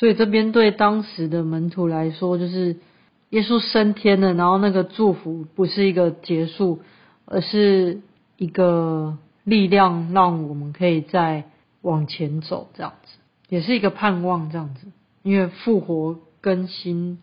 [0.00, 2.78] 所以这边对当时的门徒来说，就是
[3.28, 6.80] 耶稣升天了，然后那个祝福不是一个结束，
[7.26, 8.00] 而是
[8.38, 11.50] 一个力量，让我们可以再
[11.82, 13.18] 往前走，这样子，
[13.50, 14.86] 也是一个盼望，这样子。
[15.22, 17.18] 因为复活更新，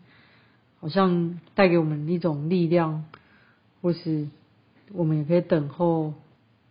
[0.78, 3.06] 好像带给我们一种力量，
[3.82, 4.28] 或是
[4.92, 6.14] 我们也可以等候，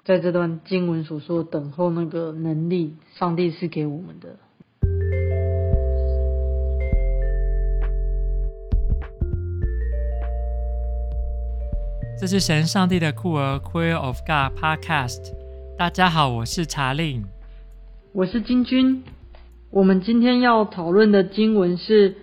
[0.06, 4.38] 在这段经文所说等候那个能力，上帝是给我们的。
[12.20, 15.36] 这是神上帝的酷儿 Queer of God Podcast。
[15.78, 17.24] 大家好，我是查令，
[18.12, 19.04] 我是金君。
[19.70, 22.14] 我们今天要讨论的经文是《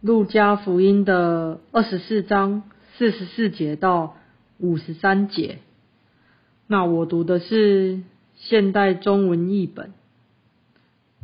[0.00, 2.64] 路加福音》的二十四章
[2.98, 4.16] 四十四节到
[4.58, 5.60] 五十三节。
[6.66, 8.00] 那我读的是
[8.34, 9.86] 现代中文译本，《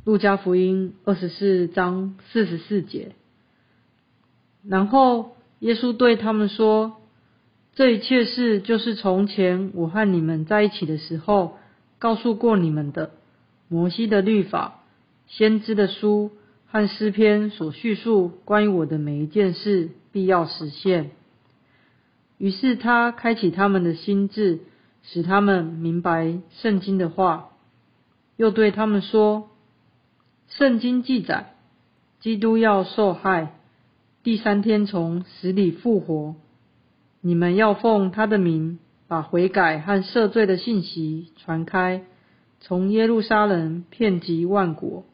[0.04, 3.16] 路加福音》二十四章四十四节。
[4.64, 6.98] 然后耶稣对他们说
[7.75, 11.59] ：“这一切事就是从前我和你们在一起的时候
[11.98, 13.12] 告诉过你们的，
[13.69, 14.78] 摩西的律法。”
[15.28, 16.33] 先知的书
[16.67, 21.12] 和诗篇所叙述关于我的每一件事，必要实现。
[22.37, 24.61] 于是他开启他们的心智，
[25.03, 27.53] 使他们明白圣经的话，
[28.37, 29.48] 又对他们说：
[30.48, 31.55] 圣经记载，
[32.20, 33.55] 基督要受害，
[34.23, 36.34] 第三天从死里复活。
[37.25, 42.03] 你们要奉他的名，把悔改和赦罪的信息传开，
[42.61, 45.05] 从耶路撒冷遍及万国。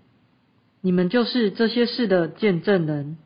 [0.81, 3.19] 你们就是这些事的见证人。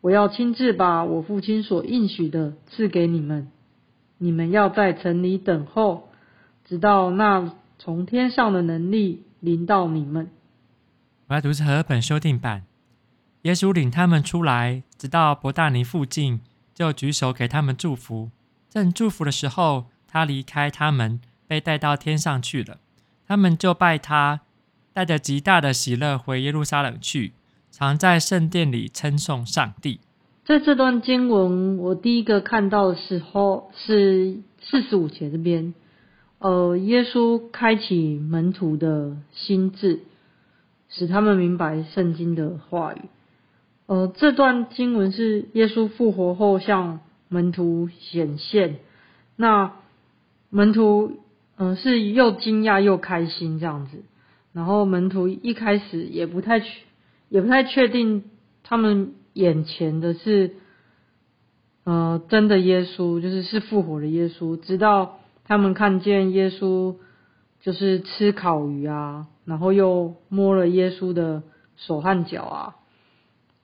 [0.00, 3.48] 我要亲自把我父亲所应许的赐给你们。
[4.18, 6.08] 你们要在城里等候，
[6.64, 10.28] 直到那从天上的能力临到你们。
[11.28, 12.64] 我要读是和合本修订版。
[13.42, 16.40] 耶稣领他们出来，直到伯大尼附近，
[16.74, 18.30] 就举手给他们祝福。
[18.68, 22.78] 正祝福的时候，他离开他们，被带到天上去了。
[23.26, 24.40] 他们就拜他。
[24.94, 27.32] 带着极大的喜乐回耶路撒冷去，
[27.70, 30.00] 常在圣殿里称颂上帝。
[30.44, 35.72] 在这段经文，我第一个看到的时候是四十五节这边，
[36.40, 40.00] 呃，耶稣开启门徒的心智，
[40.90, 43.00] 使他们明白圣经的话语。
[43.92, 48.76] 呃，这段经文是耶稣复活后向门徒显现，
[49.36, 49.74] 那
[50.48, 51.18] 门徒
[51.56, 53.98] 嗯、呃、是又惊讶又开心这样子。
[54.54, 56.66] 然后门徒一开始也不太确，
[57.28, 58.24] 也不太确定
[58.62, 60.52] 他们眼前的是，
[61.84, 64.58] 呃，真的耶稣，就是是复活的耶稣。
[64.58, 66.94] 直到他们看见耶稣，
[67.60, 71.42] 就是吃烤鱼啊，然后又摸了耶稣的
[71.76, 72.76] 手和脚啊。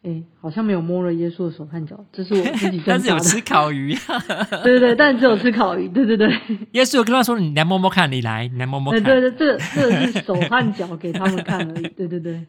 [0.08, 2.80] 哎，好像没有摸了耶稣的手和脚，这是我自己。
[2.86, 4.18] 但是有吃烤鱼 啊。
[4.62, 5.86] 对对对，但只有吃烤鱼。
[5.88, 6.28] 对对对。
[6.72, 11.88] 耶稣有跟他说：“你来摸摸看，你来，你来摸摸看。”对对对，这个这个是手和脚给他们看而已。
[11.88, 12.46] 对对对。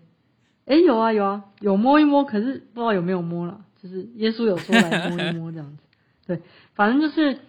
[0.68, 3.60] 哎，有啊有啊，有摸一摸，可是不知道有没有摸了。
[3.84, 5.84] 就是耶稣有说来摸一摸这样子。
[6.28, 6.40] 对，
[6.76, 7.40] 反正就是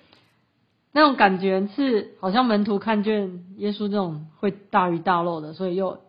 [0.92, 6.00] 那种感觉是，好像门徒看见耶稣这种会大鱼大肉的，所以又。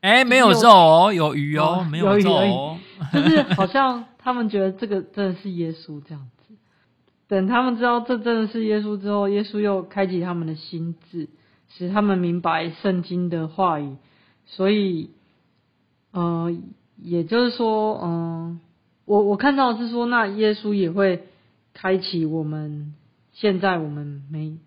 [0.00, 2.78] 哎，没有肉哦，有鱼哦，哦没有肉哦，
[3.12, 6.54] 就是好像他们觉得这个真的是耶稣这样子。
[7.26, 11.28] 等他们知道这真的是耶稣之后，耶稣又开启他们的心智，
[11.68, 13.96] 使他们明白圣经的话语。
[14.46, 15.10] 所以，
[16.12, 16.62] 嗯、
[17.02, 18.60] 也就是说，嗯、
[19.04, 21.24] 我我看到是说，那耶稣也会
[21.72, 22.94] 开启我们
[23.32, 24.58] 现在我们没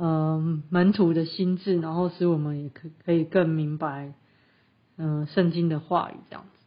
[0.00, 4.12] 嗯、门徒的心智，然后使我们也可可以更明白。
[4.96, 6.57] 嗯，圣经的话语这样子。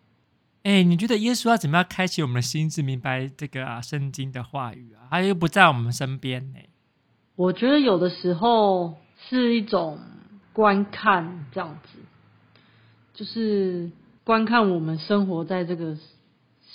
[0.64, 5.08] 哎、你觉得耶稣要怎么样开启我们的心智，明白这个啊圣经的话语啊？
[5.10, 6.60] 他又不在我们身边呢。
[7.36, 10.00] 我觉得有的时候是一种
[10.54, 11.98] 观看这样子，
[13.16, 13.92] 就是
[14.24, 15.98] 观看我们生活在这个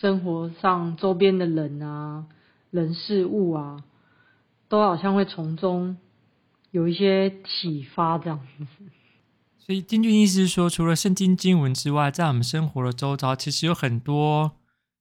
[0.01, 2.27] 生活上周边的人啊、
[2.73, 3.85] 人事物啊，
[4.69, 5.97] 都好像会从中
[6.73, 8.67] 有一些启发这样子。
[9.67, 14.53] 所以，金君意思是说，除了圣经经文之外，在我们生活的周遭，其实有很多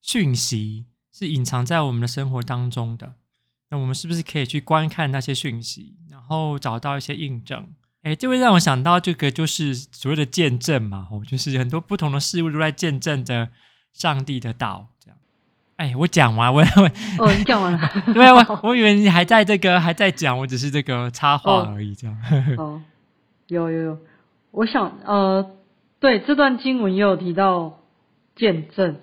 [0.02, 3.14] 讯息是隐藏在我们的生活当中的。
[3.70, 7.68] 那我们是不是可以去观看那些讯息，然后找到一些印证？
[8.02, 13.50] 哎，这会让我想到这个，就是所谓的见证嘛，哦，就是很多不同的事物都在见证着
[13.94, 14.88] 上帝的道。
[15.00, 15.18] 这样，
[15.76, 16.62] 哎，我讲完，我
[17.20, 18.04] 我哦，你讲完了？
[18.12, 22.18] 对，我我以为你还在这个还在讲，我只是这个插话而已，这样。
[22.58, 22.82] 哦，
[23.50, 24.00] 有有有。
[24.56, 25.52] 我想，呃，
[26.00, 27.80] 对，这段经文也有提到，
[28.38, 28.96] 见证，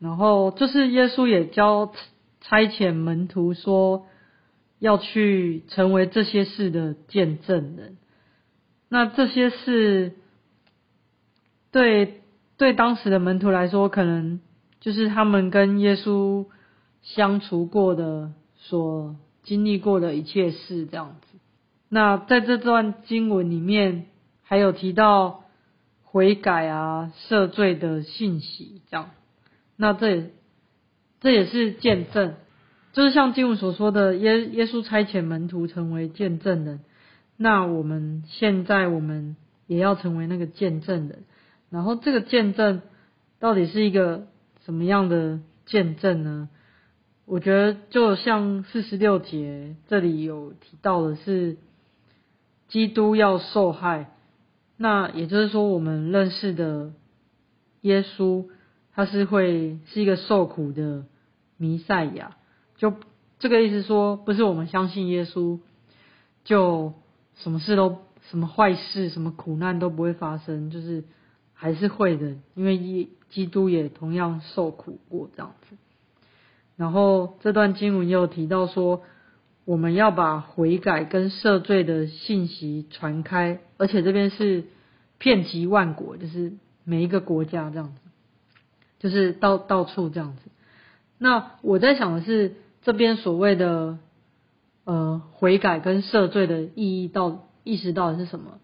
[0.00, 1.92] 然后就是耶稣也教
[2.40, 4.06] 差遣门徒说
[4.80, 7.96] 要去成为这些事的见证人。
[8.88, 10.14] 那这些事
[11.70, 12.20] 对
[12.56, 14.40] 对当时的门徒来说，可能
[14.80, 16.46] 就是他们跟耶稣
[17.02, 19.14] 相处过的、所
[19.44, 21.38] 经历过的一切事这样子。
[21.88, 24.06] 那在这段经文里面，
[24.52, 25.44] 还有提到
[26.02, 29.08] 悔改啊、赦罪的信息这样。
[29.76, 30.30] 那这也
[31.22, 32.34] 这也是见证，
[32.92, 36.80] 就是像经文所说的，耶耶稣差遣门徒成为见证人。
[37.38, 39.36] 那我们现在我们
[39.68, 41.24] 也要成为那个见证人，
[41.70, 42.82] 然后这个见证
[43.40, 44.26] 到底是一个
[44.66, 46.50] 什么样的见证呢？
[47.24, 51.56] 我觉得就像四十六节这里有提到的是，
[52.68, 54.10] 基督要受害，
[54.82, 56.92] 那也就是说我们认识的
[57.82, 58.46] 耶稣，
[58.92, 61.04] 他是会是一个受苦的
[61.56, 62.36] 弥赛亚，
[62.76, 62.92] 就
[63.38, 65.60] 这个意思说，不是我们相信耶稣
[66.44, 66.94] 就。
[67.34, 71.02] 什么事都，什么坏事，什么苦难都不会发生，就是
[71.54, 75.76] 还是会的，因为耶基督也同样受苦过这样子。
[76.76, 79.02] 然后这段经文又提到说，
[79.64, 84.64] 我们要把悔改跟赦罪的信息传开，而且这边是
[85.18, 86.52] 遍及万国，就是
[86.84, 88.00] 每一个国家这样子，
[88.98, 90.50] 就是到到处这样子。
[91.18, 93.98] 那我在想的是，这边所谓的。
[94.84, 98.58] 呃，悔改跟赦罪的意义到意识到底是什么？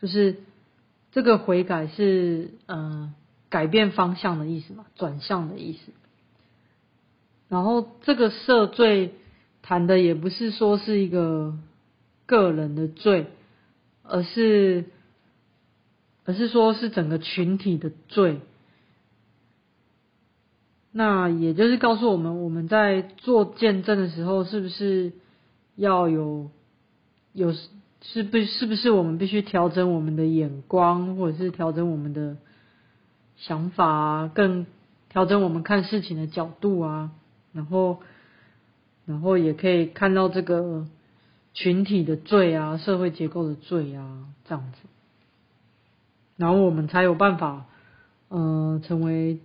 [0.00, 0.36] 就是
[1.12, 3.12] 这个悔改是呃
[3.50, 5.92] 改变方向的意思嘛，转向的意思。
[7.50, 9.12] 然后这个赦罪
[9.68, 11.58] 谈的也不是说是一个
[12.24, 13.26] 个人的罪，
[14.02, 14.86] 而是
[16.24, 18.40] 而是说是整个群体的罪。
[20.90, 25.12] 那也就是告诉我们，我们在做见证的时候，是不是？
[25.76, 26.50] 要有
[27.34, 27.52] 有
[28.00, 32.38] 是不是不是我们必须调整我们的眼光，或者是调整我们的
[33.36, 34.64] 想法啊，更
[35.10, 37.10] 调整我们看事情的角度啊，
[37.52, 38.00] 然后
[39.08, 40.86] 然后也可以看到这个
[41.54, 44.78] 群体的罪啊，社会结构的罪啊，这样子，
[46.36, 47.64] 然后我们才有办法，
[48.28, 49.38] 呃，成为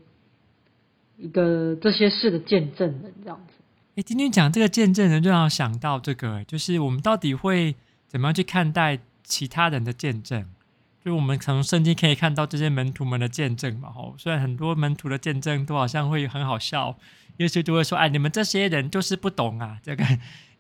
[1.18, 3.54] 一个这些事的见证人，这样子。
[3.96, 7.74] 哎，今天讲这个见证人，就让我想到这个，就是我们到底会
[8.08, 10.46] 怎么样去看待其他人的见证？
[11.06, 13.90] 就我们从圣经可以看到这些门徒们的见证嘛。
[13.90, 16.98] 吼，虽然很多门徒的见证都好像会很好笑，
[17.38, 20.04] 耶稣就会说：“哎，你们这些人就是不懂啊！” 这个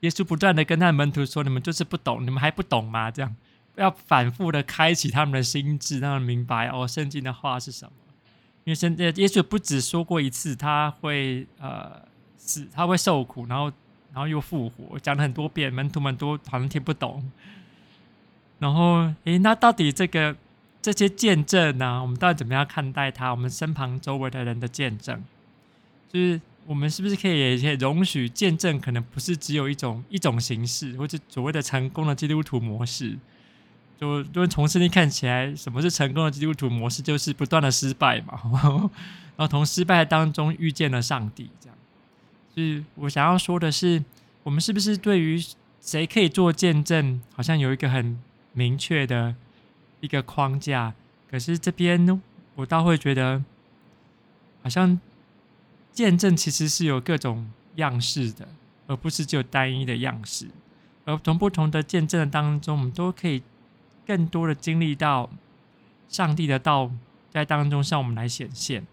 [0.01, 3.35] 耶稣不断的跟他的门徒说：“你们就是不懂，你们还不懂吗？”这样
[3.75, 7.91] 要反复的开启他们的心智，让他们明白哦，圣经的话是什么。
[8.63, 12.01] 因为圣耶稣不只说过一次，他会呃。
[12.45, 13.71] 是，他会受苦，然后，
[14.11, 17.31] 然后又复活，讲了很多遍，门徒们都好像听不懂。
[18.59, 20.35] 然后，诶，那到底这个
[20.81, 22.01] 这些见证呢？
[22.01, 23.31] 我们到底怎么样看待他？
[23.31, 25.23] 我们身旁周围的人的见证，
[26.11, 28.79] 就是我们是不是可以也可以容许见证？
[28.79, 33.17] 可能不是只有一种一种形式，或者所谓的成功的基督徒模式。
[33.99, 37.01] 就因为从圣经看起来，什么是成功的基督徒模式？
[37.01, 38.39] 就是不断的失败嘛，
[39.35, 41.77] 然后从失败当中遇见了上帝，这样。
[42.55, 44.03] 就是我想要说的是，
[44.43, 45.41] 我们是不是对于
[45.79, 48.19] 谁可以做见证，好像有一个很
[48.53, 49.35] 明确的
[49.99, 50.93] 一个框架？
[51.29, 52.21] 可是这边，
[52.55, 53.43] 我倒会觉得，
[54.61, 54.99] 好像
[55.93, 58.47] 见证其实是有各种样式的，
[58.87, 60.47] 而不是只有单一的样式。
[61.05, 63.43] 而从不同的见证当中，我们都可以
[64.05, 65.29] 更多的经历到
[66.09, 66.91] 上帝的道
[67.29, 68.85] 在当中向我们来显现。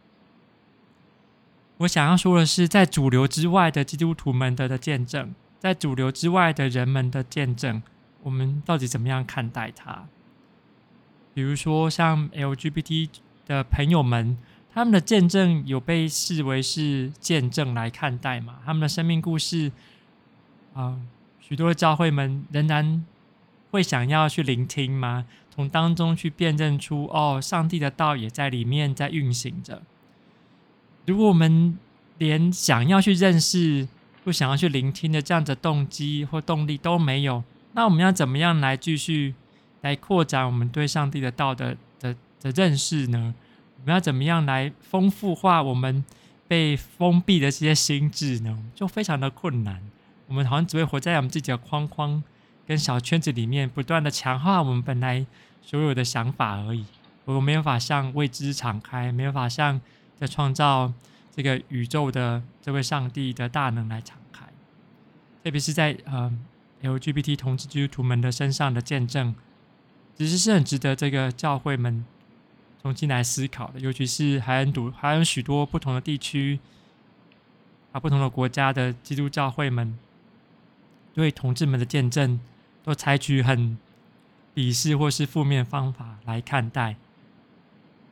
[1.79, 7.83] 我想要说的是，在主流之外的基督徒们的的见证，在主流之外的人们的见证，
[8.23, 10.05] 我们到底怎么样看待他？
[11.33, 13.09] 比如说，像 LGBT
[13.47, 14.37] 的朋友们，
[14.73, 18.59] 他们的见证有被视为是见证来看待吗？
[18.65, 19.73] 他们的生命故事，
[20.75, 20.99] 啊、
[21.41, 23.05] 许多的教会们仍然
[23.71, 25.27] 会想要去聆听吗？
[25.51, 29.83] 从当中去辨认出，哦，上帝的道也在里面在运行着。
[31.07, 31.77] 如果我们
[32.19, 33.89] 连想要去认识、
[34.23, 39.35] 不想要去聆听的这样的动机或动力都没有，那我们要怎么样来继续
[39.81, 43.35] 来扩展我们对上帝的道的的的认识呢？
[43.81, 46.05] 我们要怎么样来丰富化我们
[46.47, 48.57] 被封闭的这些心智呢？
[48.75, 49.83] 就非常的困难。
[50.29, 52.23] 我们好像只会活在我们自己的框框
[52.67, 55.27] 跟小圈子里面，不断的强化我们本来
[55.63, 56.85] 所有的想法而已。
[57.25, 59.81] 我们没有法向未知敞开，没有法向。
[60.19, 60.93] 在创造
[61.35, 64.45] 这个宇宙的这位上帝的大能来敞开，
[65.43, 66.31] 特别是在呃
[66.83, 69.35] LGBT 同志基督徒们的身上的见证，
[70.15, 72.05] 其实是很值得这个教会们
[72.83, 73.81] 重新来思考的。
[73.81, 76.59] 尤其是还很多还有许多不同的地区
[77.93, 79.99] 啊，不同的国家的基督教会们
[81.13, 82.41] 对同志们的见证，
[82.83, 83.77] 都采取很
[84.55, 86.97] 鄙视或是负面方法来看待。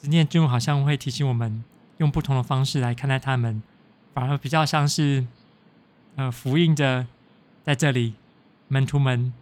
[0.00, 1.64] 执念就好像会提醒我们，
[1.96, 3.62] 用不同的方式来看待他们，
[4.14, 5.26] 反而比较像是，
[6.14, 7.06] 呃，福音着
[7.64, 8.14] 在这里，
[8.68, 9.32] 门徒们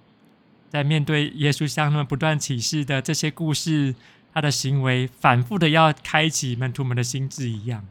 [0.71, 3.95] 在面对耶稣向他们不断启示的这些故事，
[4.37, 7.87] 他的行为反复的要开启门徒们的心智一样。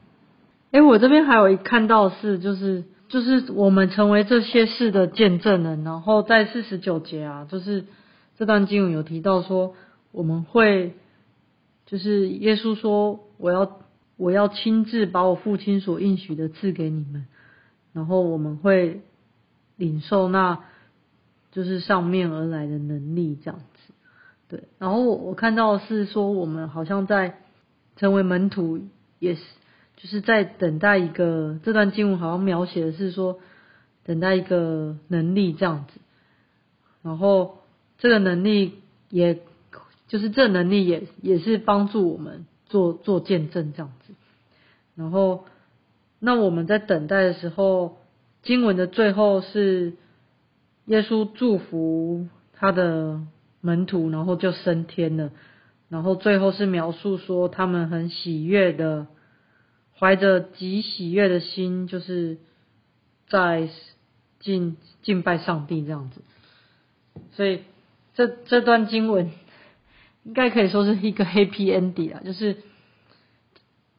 [0.70, 7.86] 哎，我这边还有一看到是，就是就是我们成为这些事的见证人，然后在四十九节啊，就是
[8.38, 9.74] 这段经文有提到说，
[10.12, 10.94] 我们会。
[11.88, 13.80] 就是耶稣说：“我要，
[14.18, 17.28] 我要亲自把我父亲所应许的赐给你们，
[17.94, 19.02] 然后我们会
[19.78, 20.60] 领受那，
[21.52, 23.60] 就是上面而来的能力，这样。
[24.48, 27.40] 对，然后我看到是说，我们好像在
[27.96, 28.82] 成为门徒，
[29.20, 29.42] 也是
[29.98, 33.40] 就是在等待一个，这段经文好像描写的是说，
[34.04, 36.00] 等待一个能力这样子，
[37.02, 37.58] 然后
[37.98, 39.40] 这个能力也。”
[40.08, 44.14] 就是这能力也也是帮助我们做做见证这样子，
[44.94, 45.46] 然后
[46.20, 47.98] 那我们在等待的时候，
[48.44, 49.94] 经文的最后是
[50.86, 53.22] 耶稣祝福他的
[53.66, 55.32] 门徒，然后就升天了，
[55.90, 59.08] 然后最后是描述说他们很喜悦的，
[60.00, 62.38] 怀着极喜悦的心，就是
[63.28, 63.70] 在
[64.40, 66.22] 敬敬拜上帝这样子，
[67.32, 67.62] 所以
[68.14, 69.32] 这这段经文。
[70.28, 72.58] 应该可以说是一个 happy ending 啊，就是，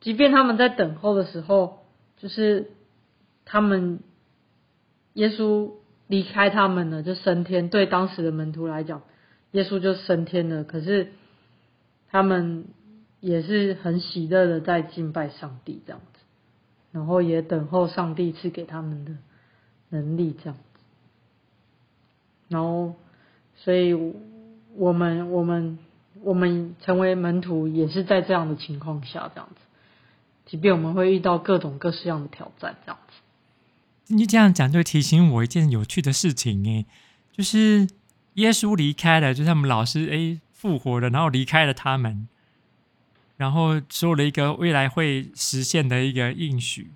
[0.01, 2.73] 即便他们在等候的时候，就是
[3.45, 4.01] 他们
[5.13, 5.71] 耶稣
[6.09, 7.69] 离开他们了，就升天。
[7.69, 9.03] 对当时的门徒来讲，
[9.57, 10.65] 耶稣就升天了。
[10.65, 11.13] 可是
[12.11, 12.67] 他们
[13.21, 16.21] 也是很喜乐的在敬拜上帝这样子，
[16.93, 19.13] 然后也等候上帝赐给他们的
[19.89, 20.63] 能力这样子。
[22.49, 22.95] 然后，
[23.57, 23.95] 所以
[24.75, 25.79] 我们我们。
[26.23, 29.61] 我们成为门徒也是在这样的情况下，这样子，
[30.47, 34.15] 即便我们会遇到各种各式样的挑战，这样子。
[34.15, 36.87] 你这样讲就提醒我一件有趣的事情，诶，
[37.33, 37.87] 就是
[38.37, 42.27] 耶稣离开了，就是他们老师哎复活了，然后离开了他们，
[43.37, 46.91] 然后说了一个未来会实现的一个应许，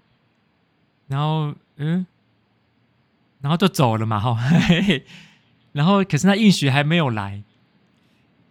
[1.09, 2.07] 然后嗯，
[3.41, 4.39] 然后就走了嘛，哈，
[5.73, 7.43] 然后可是那应许还没有来。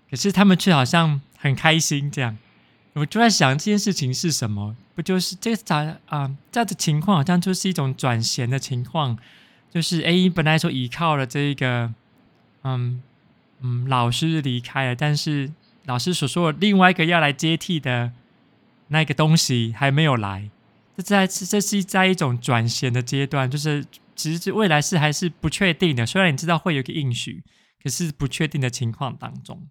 [0.10, 2.36] 可是他们却好像很开心，这样，
[2.94, 4.76] 我就在想这件事情是什么？
[4.96, 5.78] 不就是这个咋
[6.08, 6.36] 啊？
[6.52, 9.20] 这样的情况好像就是一种转衔的情况，
[9.70, 11.94] 就是 A，本来说依靠了这个，
[12.78, 13.02] 嗯
[13.62, 15.52] 嗯，老师离开了，但是
[15.86, 18.12] 老师所说的另外一个要来接替的
[18.88, 20.50] 那个东西还没有来，
[20.98, 23.86] 这在这是在一种转衔的阶段，就是
[24.16, 27.44] 其实未来是还是不确定的，虽然你知道会有个应许，
[27.84, 29.68] 可是不确定的情况当中。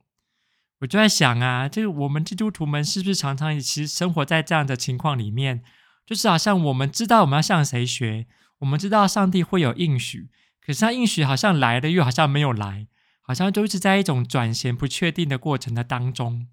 [0.80, 5.62] 我就在想啊，这个我们基督徒们是不是常常其实生活在这样的情况里面？
[6.06, 8.26] 就是好像我们知道我们要向谁学，
[8.60, 10.28] 我们知道上帝会有应许，
[10.68, 12.86] 可是他应许好像来了，又好像没有来，
[13.22, 16.46] 好像就是在一种转型不确定的过程的当中。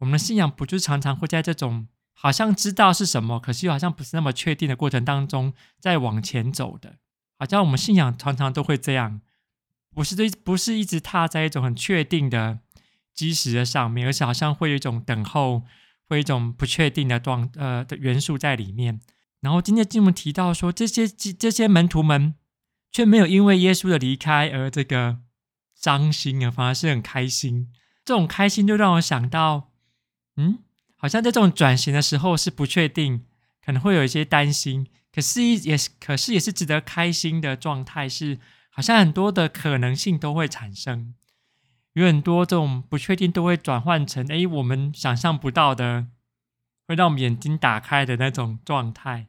[0.00, 6.96] 我们的信仰不就常常会在这种好像知道是什么，可是又好像不是那么确定的过程当中在往前走的？
[7.38, 9.22] 好像我们信仰常常都会这样，
[9.94, 12.58] 不是这不是一直踏在一种很确定的。
[13.14, 15.60] 基石的上面，而且好像会有一种等候，
[16.08, 19.00] 会有一种不确定的状呃的元素在里面。
[19.40, 22.34] 然后今天经文提到说，这些这些门徒们
[22.94, 25.18] 却没有因为耶稣的离开而这个
[25.74, 27.68] 伤心啊，反而是很开心。
[28.04, 29.72] 这种开心就让我想到，
[30.36, 30.60] 嗯，
[30.94, 33.24] 好像在这种转型的时候是不确定，
[33.66, 38.38] 可能会有一些担心，可是也是可是也是值得开心的状态，是
[38.70, 41.16] 好像很多的可能性都会产生。
[41.94, 46.06] 有很多这种不确定都会转换成哎，我们想象不到的，
[46.86, 49.26] 会让我们眼睛打开的那种状态。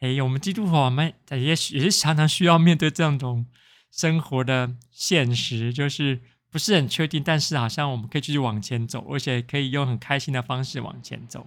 [0.00, 3.46] 哎，我们基督徒我们也也是常常需要面对这种
[3.90, 11.46] 生活的现实，就是不是很确定，但是好像我们可以继续往前走，而且可以用很开心的方式往前走。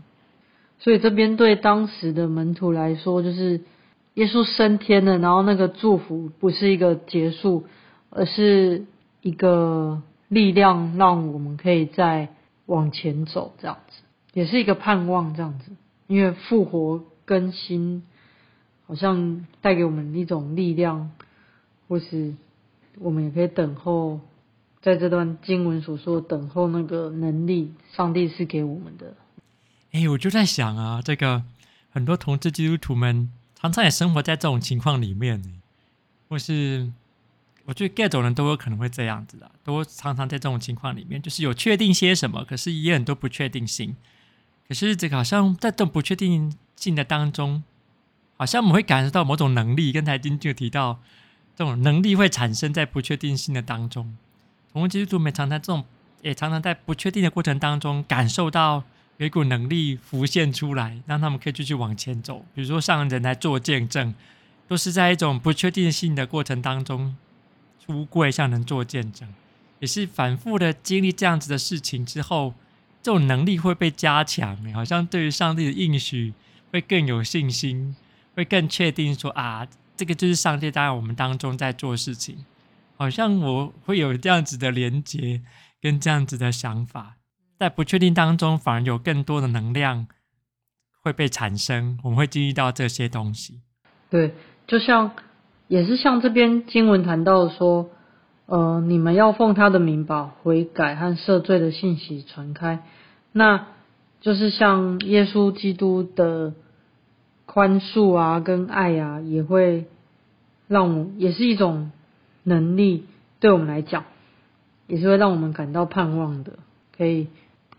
[0.79, 3.61] 所以这边对当时的门徒来说，就是
[4.15, 7.65] 耶稣升天了，然后那个祝福不是一个结束，
[8.09, 8.85] 而是
[9.21, 10.01] 一个。
[10.31, 12.29] 力量让我们可以再
[12.65, 15.73] 往前走，这样子也是一个盼望，这样子
[16.07, 18.03] 因为复活更新
[18.91, 21.09] 好像带给我们一种力量，
[21.87, 22.33] 或是
[22.99, 24.19] 我们也可以等候，
[24.81, 29.15] 在这段经文所说的等候那个能力，上帝是给我们的。
[29.93, 31.41] 哎，我就在想啊，这个
[31.91, 35.41] 很多同志基督徒们常常也生活在这种情况里面，
[36.27, 36.91] 或是。
[37.63, 43.95] 我觉得各种人都有可能会这样子的，都常常在这种情况里面，就是有确定些什么，可是也很多不确定性。
[44.67, 47.63] 可是这个好像在这种不确定性的当中，
[48.41, 49.91] 好像我们会感受到某种能力。
[49.91, 50.99] 刚才金就提到，
[51.55, 54.17] 这种能力会产生在不确定性的当中。
[54.73, 55.85] 同基督徒们常常这种，
[56.23, 58.83] 也常常在不确定的过程当中，感受到
[59.17, 62.43] 有一股能力浮现出来，让他们可以继续往前走。
[62.55, 64.15] 比如说上人来做见证，
[64.67, 67.15] 都是在一种不确定性的过程当中。
[67.85, 69.31] 出柜向人做见证，
[69.77, 72.55] 也是反复的经历这样子的事情之后，
[73.03, 76.33] 这种能力会被加强，好像对于上帝的应许
[76.71, 77.95] 会更有信心，
[78.35, 82.45] 会更确定说啊，这个就是上帝在我们当中在做事情，
[82.97, 85.41] 好像我会有这样子的连接
[85.81, 87.17] 跟这样子的想法，
[87.57, 90.07] 在不确定当中反而有更多的能量
[91.01, 93.61] 会被产生，我们会经历到这些东西。
[94.09, 94.33] 对，
[94.67, 95.11] 就像。
[95.67, 97.91] 也是像这边经文谈到说，
[98.45, 102.83] 呃，你们要奉他的名把悔改和赦罪的信息传开，
[103.31, 103.67] 那
[104.19, 106.53] 就是像耶稣基督的
[107.51, 109.87] 宽恕啊，跟爱啊，也会
[110.67, 111.91] 让我们也是一种
[112.43, 113.05] 能力，
[113.41, 114.05] 对我们来讲，
[114.87, 116.59] 也是会让我们感到盼望的，
[116.95, 117.27] 可以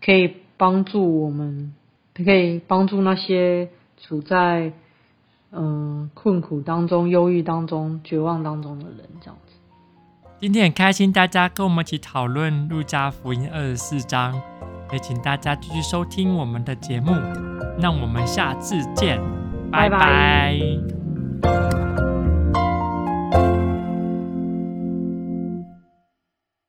[0.03, 1.73] 可以帮助我们，
[2.13, 4.73] 可以帮助那些处在。
[5.55, 9.53] 嗯，困苦当中、忧郁当中、绝望当中的人，这样子。
[10.39, 14.33] 今天很开心，大家跟我们一起讨论《路加福音》二十四章，
[14.91, 17.11] 也请大家继续收听我们的节目。
[17.77, 19.21] 那我们下次见，
[19.73, 19.97] 拜拜。
[19.97, 21.02] 拜拜。